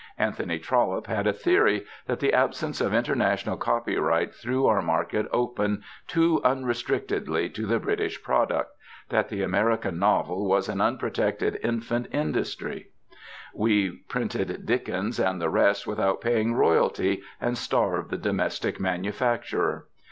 [0.17, 5.83] Anthony Trollope had a theory that the absence of international copyright threw our market open
[6.07, 8.71] too unrestrictedly to the British product,
[9.09, 12.87] that the American novel was an unprotected infant industry;
[13.53, 19.85] we printed Dickens and the rest without paying royalty and starved the domestic manufacturer.